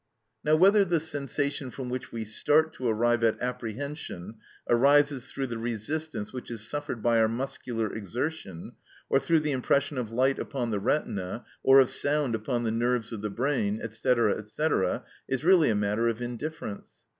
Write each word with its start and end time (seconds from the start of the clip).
Now 0.43 0.55
whether 0.55 0.83
the 0.83 0.99
sensation 0.99 1.69
from 1.69 1.87
which 1.87 2.11
we 2.11 2.25
start 2.25 2.73
to 2.73 2.87
arrive 2.87 3.23
at 3.23 3.39
apprehension 3.39 4.37
arises 4.67 5.29
through 5.31 5.45
the 5.45 5.59
resistance 5.59 6.33
which 6.33 6.49
is 6.49 6.67
suffered 6.67 7.03
by 7.03 7.19
our 7.19 7.27
muscular 7.27 7.93
exertion, 7.93 8.71
or 9.11 9.19
through 9.19 9.41
the 9.41 9.51
impression 9.51 9.99
of 9.99 10.09
light 10.11 10.39
upon 10.39 10.71
the 10.71 10.79
retina, 10.79 11.45
or 11.61 11.79
of 11.79 11.91
sound 11.91 12.33
upon 12.33 12.63
the 12.63 12.71
nerves 12.71 13.11
of 13.11 13.21
the 13.21 13.29
brain, 13.29 13.79
&c. 13.91 14.15
&c., 14.47 14.67
is 15.27 15.43
really 15.45 15.69
a 15.69 15.75
matter 15.75 16.07
of 16.07 16.19
indifference. 16.19 16.89